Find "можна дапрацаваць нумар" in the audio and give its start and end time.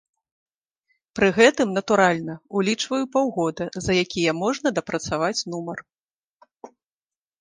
4.43-5.77